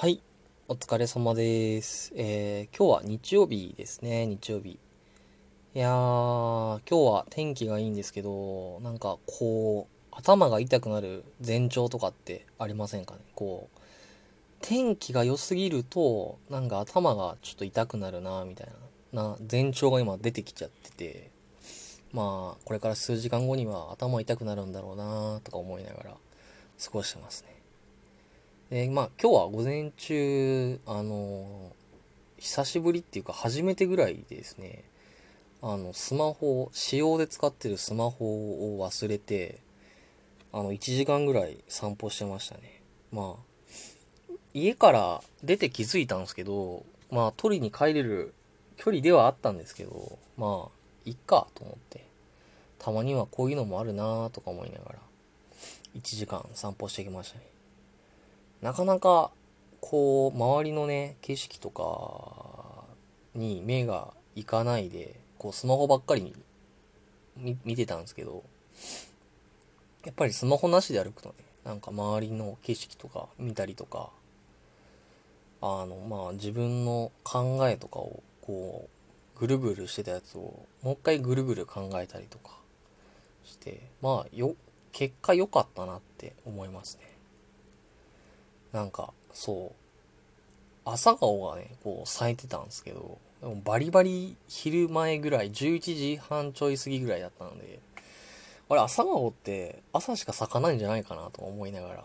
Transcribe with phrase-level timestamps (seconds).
[0.00, 0.22] はい、
[0.66, 2.14] お疲れ様です。
[2.16, 4.70] えー、今日は日曜日ですね、日曜日。
[4.70, 13.20] いやー、今日は天気がいいんですけど、なんかこう、頭が痛くなる前兆とかってありませんかね？
[13.34, 13.78] こう、
[14.62, 18.68] 天気が良すぎると、なんか頭がちょっと痛くなるな、みたい
[19.12, 21.30] な、な、前兆が今出てきちゃってて、
[22.14, 27.59] まあ、これから数時間後には頭痛くなるんだろうな、とか思いながら過ごしてますね。
[28.70, 31.72] で、まあ今日は午前中、あの、
[32.38, 34.84] 久しぶりっていうか初めてぐらいですね、
[35.60, 39.58] あの、スマホ、使用で使ってるスマホを忘れて、
[40.52, 42.80] あの、1時間ぐらい散歩してましたね。
[43.12, 48.32] まあ、家から出て気づいたんですけど、まあ取りに帰れる
[48.76, 50.70] 距離ではあったんですけど、まあ、
[51.04, 52.06] いっかと思って、
[52.78, 54.98] たまにはこういうのもあるなとか思いながら、
[55.96, 57.50] 1時間散歩してきましたね。
[58.62, 59.30] なかなか、
[59.80, 62.84] こう、周りのね、景色とか
[63.34, 66.34] に目がいかないで、こう、スマホばっかり
[67.36, 68.44] 見見てたんですけど、
[70.04, 74.10] やっぱりスマホなしで歩くとね、なんか周りの景色とか見たりとか、
[75.62, 78.88] あの、まあ、自分の考えとかを、こ
[79.36, 82.58] う、ぐるぐるしてたやつを、もう一回ぐるぐる考えたりとか
[83.44, 84.54] して、まあ、よ、
[84.92, 87.09] 結果良かったなって思いますね。
[88.72, 89.80] なんか、そう。
[90.84, 97.80] 朝顔がね、こう咲いてたんですけど、でもバリバリ昼前ぐらい、11時半ちょい過ぎぐらいだったので、
[98.68, 102.04] あれ朝顔って朝しか咲かないんじゃないかなと思いながら、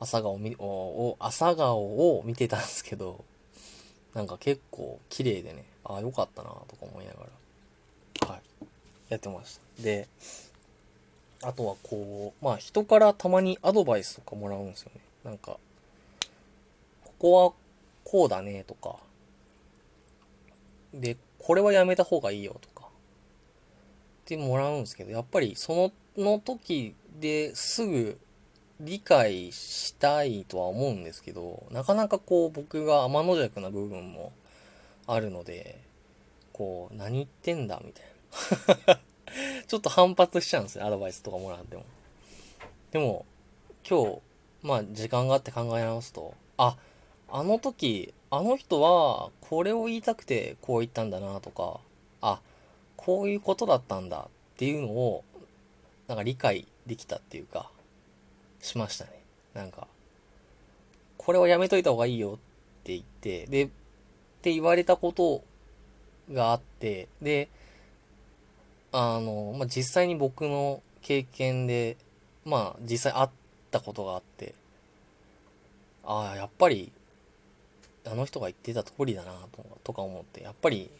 [0.00, 3.24] 朝顔み、おお朝顔を見てたんですけど、
[4.14, 7.20] なんか結構綺麗でね、ああ、よかったなとか思いなが
[8.22, 8.42] ら、はい、
[9.10, 9.82] やってました。
[9.82, 10.08] で、
[11.42, 15.00] あとはこう、まあ人からたまにアドバイスとかもらうんですよね。
[15.24, 15.58] なんか、
[17.18, 17.52] ここは
[18.04, 18.96] こうだねとか、
[20.92, 22.88] で、これはやめた方がいいよとか、っ
[24.24, 28.18] てもらうんですけど、やっぱりそのの時ですぐ
[28.80, 34.32] 理解したいとは思うんですけど、なかなかこう僕が天の弱な部分も
[35.06, 35.80] あるので、
[36.52, 38.04] こう、何言ってんだみたい
[38.86, 39.00] な。
[39.66, 41.84] ちょっと反発しちゃうんですよ、アドバイスとかもらっても。
[42.90, 43.24] でも、
[43.88, 44.20] 今日、
[44.62, 46.76] まあ時間があって考え直すと、あ、
[47.28, 51.80] あの時、あの人はこれを言いたくてこう言ったんだなとか、
[52.20, 52.40] あ、
[52.96, 55.24] こういうことだったんだっていうのを、
[56.08, 57.70] なんか理解できたっていうか、
[58.60, 59.10] しましたね。
[59.54, 59.86] なんか、
[61.16, 62.38] これはやめといた方がいいよっ
[62.84, 63.68] て言って、で、っ
[64.42, 65.42] て言われたこと
[66.32, 67.48] があって、で、
[68.92, 71.96] あの、まあ、実際に僕の経験で、
[72.44, 73.28] まあ、実際会っ
[73.70, 74.54] たことがあって、
[76.04, 76.92] ああ、やっぱり、
[78.06, 80.90] あの人が言ってた通りだなと、とか思って、やっぱり、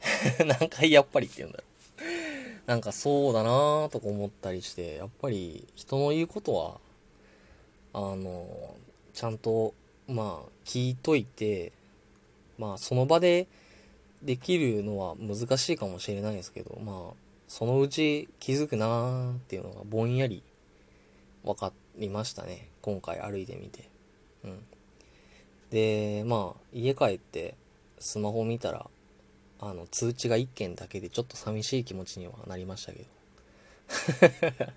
[0.46, 1.66] 何回やっぱりって言うんだろう。
[2.66, 6.80] なんかそうだなとか思ったりして、やっぱり人の言うことは、
[7.92, 8.74] あの、
[9.14, 9.72] ちゃんと、
[10.08, 11.72] まあ、聞いといて、
[12.58, 13.46] まあ、その場で
[14.22, 17.14] できるのは難しいかもしれないですけど、まあ、
[17.48, 20.42] そのうち気づくなーっていうのがぼんやり
[21.44, 22.68] 分かりましたね。
[22.82, 23.88] 今回歩いてみて。
[24.44, 24.66] うん。
[25.76, 27.54] で、まあ、家帰って
[27.98, 28.88] スマホ見たら、
[29.60, 33.04] あの、通知が1件だけでちょっと寂しい気持ちにはなりましたけど。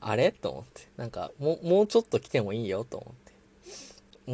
[0.00, 0.32] あれ？
[0.32, 0.88] と思って。
[0.96, 3.14] なんか、もう、もうちょっと来てもいいよと思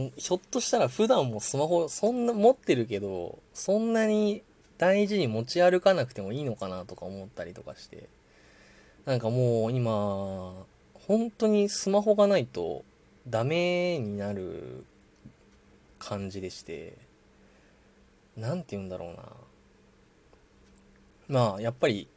[0.01, 0.19] って。
[0.19, 4.43] ひょっとしたら普段もスマホそんな持ってるけど、そんなに
[4.78, 8.09] 大事に持ち歩かなくてもいいのかなとか思ったりとかして。
[9.05, 10.55] なんかもう今、
[11.06, 12.83] 本当にスマホがないと
[13.28, 14.87] ダメになる
[16.03, 16.99] 感じでして、
[18.37, 19.23] なんて言うんだろうな。
[21.29, 22.09] まあ、やっぱり、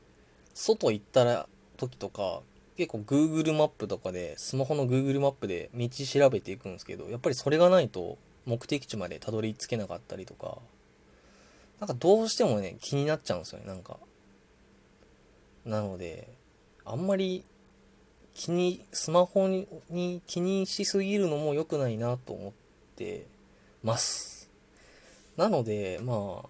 [0.56, 1.48] 外行ったら
[1.78, 2.42] 時とか、
[2.78, 10.58] 結構 Google マップとかで、スマホの Google マップで道調べていくんですけど、やっぱりそれがないと目的地までたどり着けなかったりとか、
[11.80, 13.98] なんかどうしてもね、気になっちゃうんですよね、なんか。
[15.64, 16.28] なので、
[16.84, 17.44] あんまり
[18.34, 22.54] 気に、スマホにに気にしすぎるのも良くないなと思っ
[22.96, 23.26] て
[23.86, 24.50] ます。
[25.38, 26.48] なので、まあ、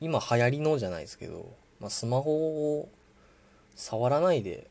[0.00, 2.88] 今流行りのじゃないですけど、まあ、スマホを
[3.74, 4.70] 触らないで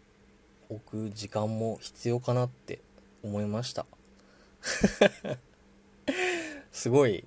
[0.70, 2.80] 置く時間も必要かなって
[3.24, 3.86] 思いました。
[6.72, 7.26] すごい、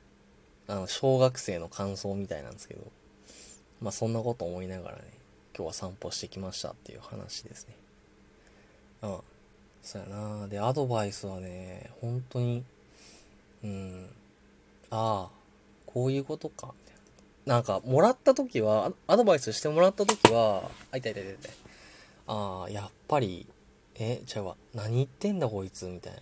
[0.66, 2.90] あの、小学生の感想みたいなんですけど、
[3.82, 5.02] まあそんなこと思いながらね、
[5.54, 7.76] 今日は散歩してきましたっていう話ですね。
[9.02, 9.20] うん。
[9.82, 12.64] そうやなで、アドバイスはね、本当に、
[13.62, 14.08] うん。
[14.94, 15.30] ああ、
[15.86, 16.96] こういうことか、みたい
[17.46, 17.54] な。
[17.56, 21.52] なんか、もらった時は、アドバイスしてもらった時は、あ、い痛い痛い痛い。
[22.26, 23.46] ああ、やっぱり、
[23.96, 26.20] え、じゃあ、何言ってんだこいつ、みたいな。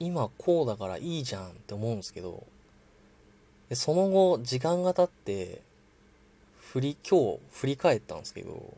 [0.00, 2.46] 今こうだからいいじゃんって思うんですけど、
[3.68, 5.60] でその後、時間が経って、
[6.58, 8.74] 振り、今日振り返ったんですけど、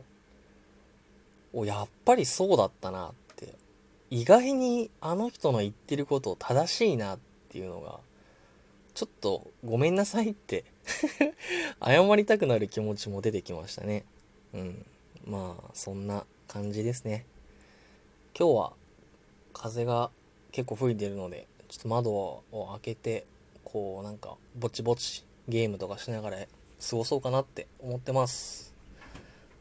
[1.52, 3.54] お、やっぱりそうだったなって。
[4.10, 7.18] 意外にあの人の言ってること正しいなっ
[7.50, 8.00] ていうのが、
[8.94, 10.64] ちょっとごめんなさいって
[11.82, 14.04] 謝りたくなる気持ちも出てきましたね。
[14.52, 14.86] うん。
[15.24, 17.24] まあ、そんな感じですね。
[18.38, 18.72] 今日は
[19.52, 20.10] 風が
[20.50, 22.42] 結構吹いてるので、ちょっと窓を
[22.72, 23.26] 開けて、
[23.64, 28.74] こうなんかぼちぼちゲームとかしながら過ごそうかなって思ってます。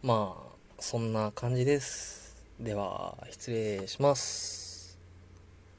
[0.01, 2.44] まあ、そんな感じです。
[2.60, 4.60] では、失礼します。